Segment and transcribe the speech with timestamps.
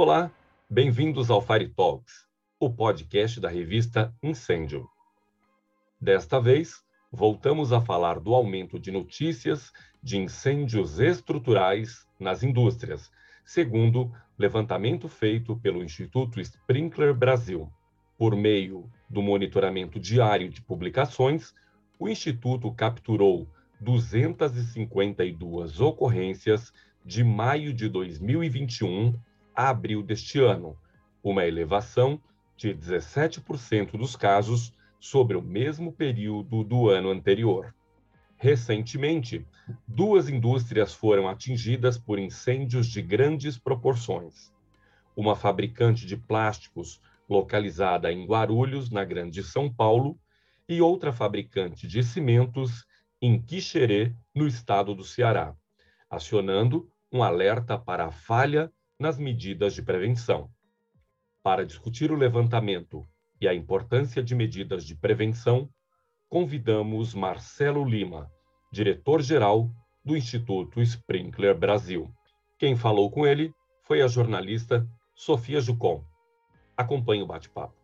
[0.00, 0.30] Olá,
[0.70, 2.24] bem-vindos ao Fire Talks,
[2.60, 4.88] o podcast da revista Incêndio.
[6.00, 13.10] Desta vez, voltamos a falar do aumento de notícias de incêndios estruturais nas indústrias,
[13.44, 17.68] segundo levantamento feito pelo Instituto Sprinkler Brasil.
[18.16, 21.52] Por meio do monitoramento diário de publicações,
[21.98, 23.48] o Instituto capturou
[23.80, 26.72] 252 ocorrências
[27.04, 29.18] de maio de 2021
[29.58, 30.78] a abril deste ano,
[31.20, 32.22] uma elevação
[32.56, 37.74] de 17% dos casos sobre o mesmo período do ano anterior.
[38.36, 39.44] Recentemente,
[39.84, 44.54] duas indústrias foram atingidas por incêndios de grandes proporções.
[45.16, 50.16] Uma fabricante de plásticos localizada em Guarulhos, na Grande São Paulo,
[50.68, 52.86] e outra fabricante de cimentos
[53.20, 55.52] em Quixerê, no estado do Ceará,
[56.08, 60.50] acionando um alerta para a falha nas medidas de prevenção.
[61.42, 63.06] Para discutir o levantamento
[63.40, 65.70] e a importância de medidas de prevenção,
[66.28, 68.30] convidamos Marcelo Lima,
[68.72, 69.70] diretor-geral
[70.04, 72.12] do Instituto Sprinkler Brasil.
[72.58, 73.54] Quem falou com ele
[73.84, 76.04] foi a jornalista Sofia Jucon.
[76.76, 77.74] Acompanhe o bate-papo.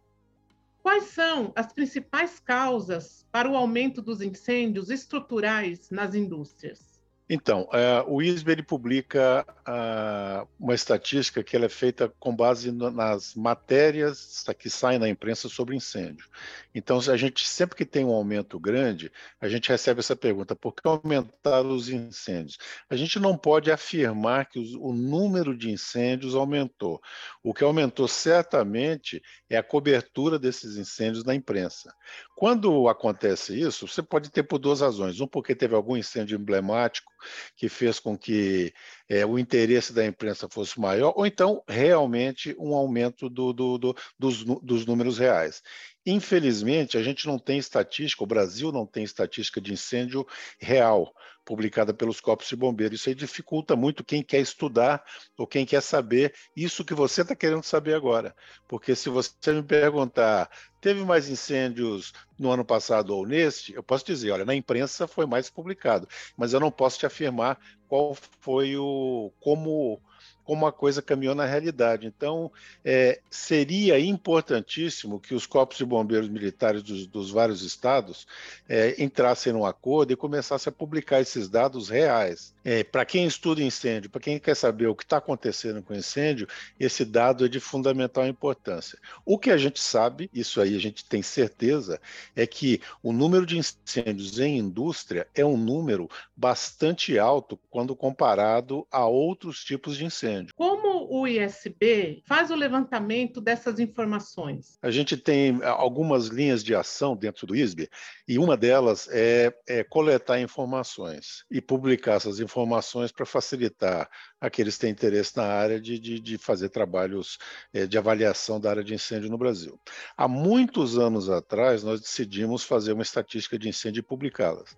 [0.83, 6.94] Quais são as principais causas para o aumento dos incêndios estruturais nas indústrias?
[7.28, 12.70] Então, é, o ISB ele publica uh, uma estatística que ela é feita com base
[12.70, 16.28] no, nas matérias que saem na imprensa sobre incêndio.
[16.75, 20.75] Então, a gente sempre que tem um aumento grande, a gente recebe essa pergunta: por
[20.75, 22.58] que aumentaram os incêndios?
[22.91, 27.00] A gente não pode afirmar que os, o número de incêndios aumentou.
[27.42, 31.95] O que aumentou certamente é a cobertura desses incêndios na imprensa.
[32.36, 37.14] Quando acontece isso, você pode ter por duas razões: um, porque teve algum incêndio emblemático
[37.56, 38.72] que fez com que
[39.08, 43.96] é, o interesse da imprensa fosse maior, ou então realmente um aumento do, do, do,
[44.18, 45.62] dos, dos números reais.
[46.07, 50.27] Infelizmente, a gente não tem estatística, o Brasil não tem estatística de incêndio
[50.58, 53.00] real publicada pelos corpos de bombeiros.
[53.00, 55.05] Isso aí dificulta muito quem quer estudar
[55.36, 58.34] ou quem quer saber isso que você está querendo saber agora.
[58.66, 60.50] Porque se você me perguntar,
[60.80, 65.27] teve mais incêndios no ano passado ou neste, eu posso dizer, olha, na imprensa foi
[65.27, 70.00] mais publicado, mas eu não posso te afirmar qual foi o como
[70.44, 72.06] como a coisa caminhou na realidade.
[72.06, 72.52] Então,
[72.84, 78.27] é, seria importantíssimo que os corpos de bombeiros militares dos, dos vários estados
[78.68, 82.52] é, entrassem num acordo e começassem a publicar esses dados reais.
[82.62, 86.46] É, para quem estuda incêndio, para quem quer saber o que está acontecendo com incêndio,
[86.78, 88.98] esse dado é de fundamental importância.
[89.24, 92.00] O que a gente sabe, isso aí a gente tem certeza,
[92.36, 98.86] é que o número de incêndios em indústria é um número bastante alto quando comparado
[98.90, 104.78] a outros tipos de incêndio Como o ISB faz o levantamento dessas informações?
[104.83, 107.89] A gente tem eh, algumas linhas de ação dentro do ISB
[108.27, 114.08] e uma delas é, é coletar informações e publicar essas informações para facilitar
[114.44, 117.38] aqueles que têm interesse na área de, de, de fazer trabalhos
[117.72, 119.80] é, de avaliação da área de incêndio no Brasil.
[120.16, 124.77] Há muitos anos atrás, nós decidimos fazer uma estatística de incêndio e publicá-las.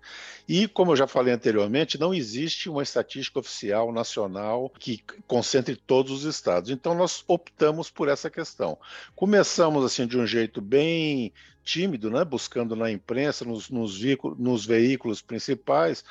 [0.49, 6.13] E, como eu já falei anteriormente, não existe uma estatística oficial nacional que concentre todos
[6.13, 6.71] os estados.
[6.71, 8.79] Então, nós optamos por essa questão.
[9.15, 11.33] Começamos assim de um jeito bem
[11.67, 12.25] tímido, né?
[12.25, 16.05] buscando na imprensa, nos, nos, veículos, nos veículos principais.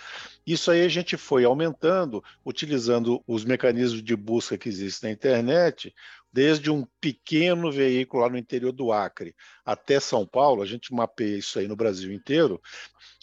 [0.46, 5.96] Isso aí a gente foi aumentando, utilizando os mecanismos de busca que existem na internet,
[6.32, 9.34] desde um pequeno veículo lá no interior do Acre
[9.66, 12.62] até São Paulo, a gente mapeia isso aí no Brasil inteiro,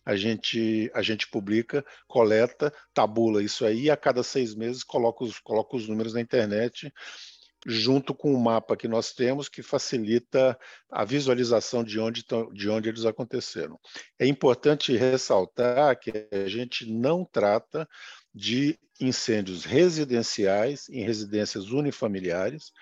[0.04, 5.22] a gente, a gente publica, coleta, tabula isso aí e a cada seis meses coloca
[5.22, 6.92] os, coloca os números na internet
[7.66, 10.58] junto com o mapa que nós temos, que facilita
[10.90, 13.78] a visualização de onde, de onde eles aconteceram.
[14.18, 17.88] É importante ressaltar que a gente não trata
[18.34, 22.72] de incêndios residenciais em residências unifamiliares,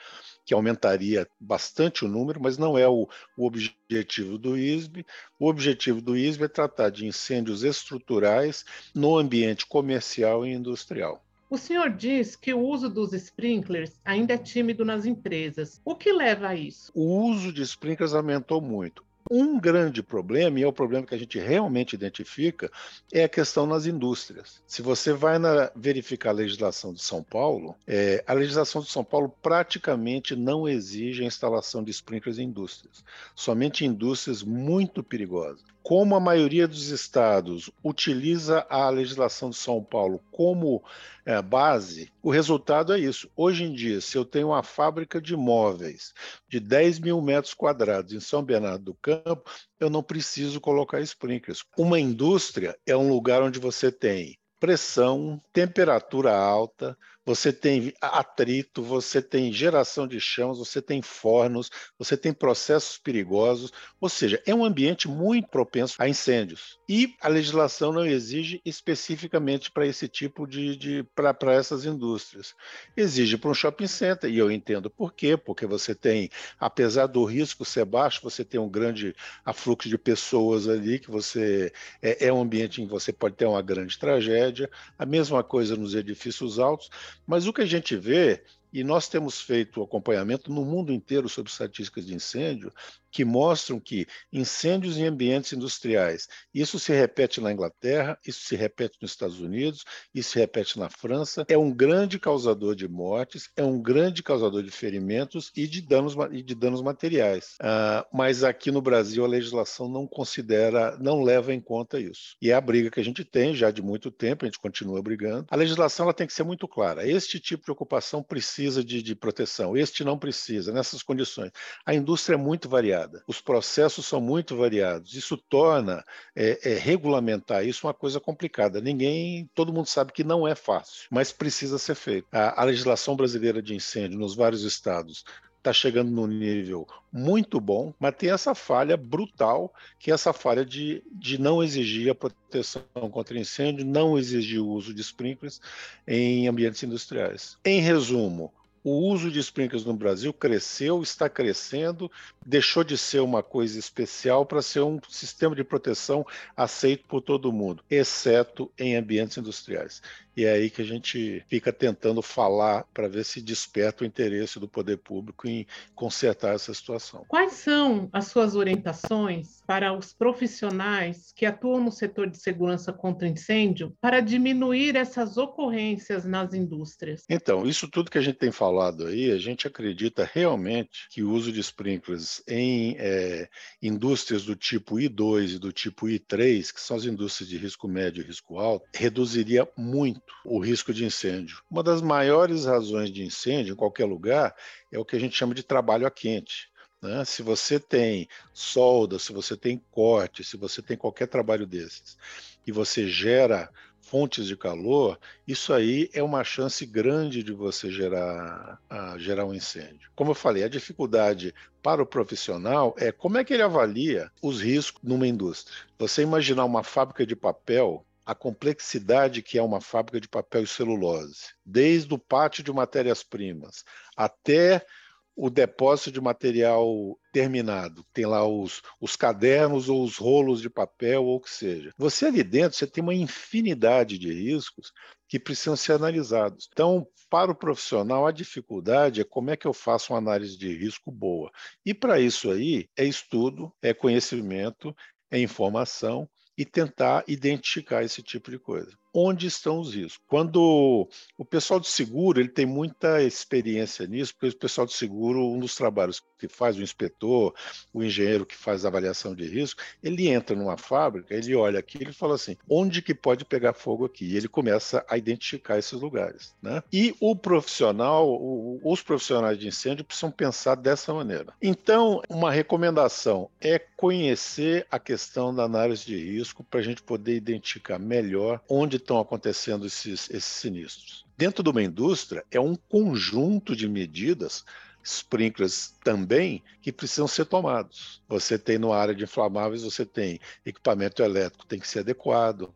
[0.44, 5.04] que aumentaria bastante o número, mas não é o, o, objetivo do ISB.
[5.38, 11.24] O objetivo do ISB é tratar de incêndios estruturais no ambiente comercial e industrial.
[11.50, 15.80] O senhor diz que o uso dos sprinklers ainda é tímido nas empresas.
[15.84, 16.92] O que leva a isso?
[16.94, 19.02] O uso de sprinklers aumentou muito.
[19.28, 22.70] Um grande problema, e é o problema que a gente realmente identifica,
[23.12, 24.62] é a questão nas indústrias.
[24.64, 29.02] Se você vai na, verificar a legislação de São Paulo, é, a legislação de São
[29.02, 33.04] Paulo praticamente não exige a instalação de sprinklers em indústrias,
[33.34, 35.64] somente em indústrias muito perigosas.
[35.82, 40.82] Como a maioria dos estados utiliza a legislação de São Paulo como
[41.24, 43.30] é, base, o resultado é isso.
[43.36, 46.12] Hoje em dia, se eu tenho uma fábrica de móveis
[46.48, 51.64] de 10 mil metros quadrados em São Bernardo do Campo, eu não preciso colocar sprinklers.
[51.76, 59.20] Uma indústria é um lugar onde você tem pressão, temperatura alta, você tem atrito, você
[59.20, 64.64] tem geração de chãos, você tem fornos, você tem processos perigosos, ou seja, é um
[64.64, 66.78] ambiente muito propenso a incêndios.
[66.88, 72.54] E a legislação não exige especificamente para esse tipo de, de para essas indústrias.
[72.96, 77.24] Exige para um shopping center, e eu entendo por quê, porque você tem, apesar do
[77.24, 79.14] risco ser baixo, você tem um grande
[79.44, 81.72] afluxo de pessoas ali, que você
[82.02, 84.70] é, é um ambiente em que você pode ter uma grande tragédia.
[84.98, 86.90] A mesma coisa nos edifícios altos,
[87.26, 88.42] mas o que a gente vê
[88.72, 92.72] e nós temos feito acompanhamento no mundo inteiro sobre estatísticas de incêndio
[93.10, 98.98] que mostram que incêndios em ambientes industriais, isso se repete na Inglaterra, isso se repete
[99.00, 99.84] nos Estados Unidos,
[100.14, 104.62] isso se repete na França, é um grande causador de mortes, é um grande causador
[104.62, 107.56] de ferimentos e de danos, e de danos materiais.
[107.60, 112.36] Uh, mas aqui no Brasil a legislação não considera, não leva em conta isso.
[112.40, 115.02] E é a briga que a gente tem já de muito tempo, a gente continua
[115.02, 115.46] brigando.
[115.50, 117.06] A legislação ela tem que ser muito clara.
[117.06, 121.50] Este tipo de ocupação precisa precisa de, de proteção, este não precisa, nessas condições.
[121.84, 126.04] A indústria é muito variada, os processos são muito variados, isso torna
[126.34, 128.80] é, é, regulamentar isso uma coisa complicada.
[128.80, 132.26] Ninguém, todo mundo sabe que não é fácil, mas precisa ser feito.
[132.32, 135.24] A, a legislação brasileira de incêndio nos vários estados
[135.60, 140.64] está chegando num nível muito bom, mas tem essa falha brutal, que é essa falha
[140.64, 145.60] de, de não exigir a proteção contra incêndio, não exigir o uso de sprinklers
[146.06, 147.58] em ambientes industriais.
[147.64, 152.10] Em resumo, o uso de sprinklers no Brasil cresceu, está crescendo,
[152.44, 157.52] deixou de ser uma coisa especial para ser um sistema de proteção aceito por todo
[157.52, 160.02] mundo, exceto em ambientes industriais.
[160.40, 164.58] E é aí que a gente fica tentando falar para ver se desperta o interesse
[164.58, 167.26] do poder público em consertar essa situação.
[167.28, 173.28] Quais são as suas orientações para os profissionais que atuam no setor de segurança contra
[173.28, 177.22] incêndio para diminuir essas ocorrências nas indústrias?
[177.28, 181.30] Então, isso tudo que a gente tem falado aí, a gente acredita realmente que o
[181.30, 183.46] uso de sprinklers em é,
[183.82, 188.22] indústrias do tipo I2 e do tipo I3, que são as indústrias de risco médio
[188.22, 191.62] e risco alto, reduziria muito o risco de incêndio.
[191.70, 194.54] Uma das maiores razões de incêndio em qualquer lugar
[194.90, 196.70] é o que a gente chama de trabalho a quente.
[197.02, 197.24] Né?
[197.24, 202.18] Se você tem solda, se você tem corte, se você tem qualquer trabalho desses
[202.66, 208.80] e você gera fontes de calor, isso aí é uma chance grande de você gerar,
[209.18, 210.10] gerar um incêndio.
[210.16, 214.60] Como eu falei, a dificuldade para o profissional é como é que ele avalia os
[214.60, 215.76] riscos numa indústria.
[215.98, 220.66] Você imaginar uma fábrica de papel a complexidade que é uma fábrica de papel e
[220.66, 223.84] celulose, desde o pátio de matérias-primas
[224.16, 224.86] até
[225.34, 231.24] o depósito de material terminado, tem lá os, os cadernos ou os rolos de papel
[231.24, 231.92] ou o que seja.
[231.98, 234.92] Você ali dentro, você tem uma infinidade de riscos
[235.26, 236.68] que precisam ser analisados.
[236.72, 240.72] Então, para o profissional, a dificuldade é como é que eu faço uma análise de
[240.72, 241.50] risco boa.
[241.84, 244.94] E para isso aí, é estudo, é conhecimento,
[245.32, 246.30] é informação
[246.60, 250.20] e tentar identificar esse tipo de coisa onde estão os riscos.
[250.28, 255.40] Quando o pessoal de seguro ele tem muita experiência nisso, porque o pessoal de seguro,
[255.40, 257.54] um dos trabalhos que faz o inspetor,
[257.92, 261.98] o engenheiro que faz a avaliação de risco, ele entra numa fábrica, ele olha aqui
[262.02, 264.24] e fala assim, onde que pode pegar fogo aqui?
[264.24, 266.54] E ele começa a identificar esses lugares.
[266.62, 266.82] Né?
[266.92, 271.52] E o profissional, o, os profissionais de incêndio precisam pensar dessa maneira.
[271.60, 277.34] Então, uma recomendação é conhecer a questão da análise de risco para a gente poder
[277.36, 281.26] identificar melhor onde estão acontecendo esses, esses sinistros.
[281.36, 284.64] Dentro de uma indústria, é um conjunto de medidas
[285.02, 288.22] sprinklers também que precisam ser tomados.
[288.28, 292.72] Você tem no área de inflamáveis, você tem equipamento elétrico tem que ser adequado,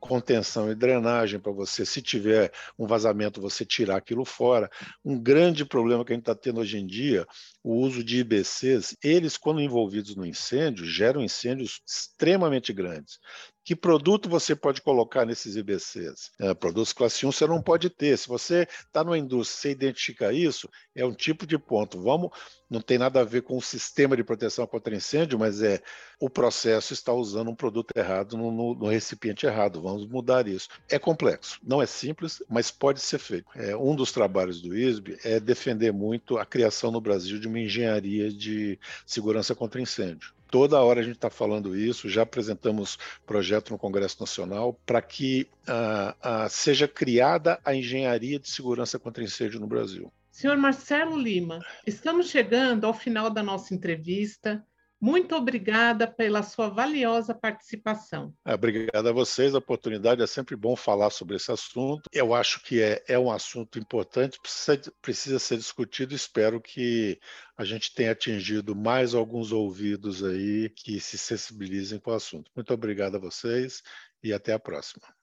[0.00, 4.70] contenção e drenagem para você, se tiver um vazamento, você tirar aquilo fora.
[5.04, 7.26] Um grande problema que a gente está tendo hoje em dia,
[7.62, 13.18] o uso de IBCs, eles, quando envolvidos no incêndio, geram incêndios extremamente grandes.
[13.68, 16.30] Que produto você pode colocar nesses IBCs?
[16.40, 18.16] É, produtos classe 1 você não pode ter.
[18.16, 22.00] Se você está numa indústria, você identifica isso, é um tipo de ponto.
[22.00, 22.30] Vamos,
[22.70, 25.82] não tem nada a ver com o sistema de proteção contra incêndio, mas é
[26.18, 29.82] o processo está usando um produto errado no, no, no recipiente errado.
[29.82, 30.70] Vamos mudar isso.
[30.88, 33.50] É complexo, não é simples, mas pode ser feito.
[33.54, 37.60] É, um dos trabalhos do ISB é defender muito a criação no Brasil de uma
[37.60, 43.70] engenharia de segurança contra incêndio toda hora a gente está falando isso, já apresentamos projeto
[43.70, 49.60] no Congresso Nacional para que uh, uh, seja criada a engenharia de segurança contra incêndio
[49.60, 50.12] no Brasil.
[50.30, 54.64] Senhor Marcelo Lima, estamos chegando ao final da nossa entrevista.
[55.00, 58.34] Muito obrigada pela sua valiosa participação.
[58.44, 62.02] É, obrigado a vocês, a oportunidade é sempre bom falar sobre esse assunto.
[62.12, 66.14] Eu acho que é, é um assunto importante, precisa, precisa ser discutido.
[66.14, 67.18] Espero que
[67.56, 72.50] a gente tenha atingido mais alguns ouvidos aí que se sensibilizem com o assunto.
[72.54, 73.82] Muito obrigado a vocês
[74.22, 75.17] e até a próxima.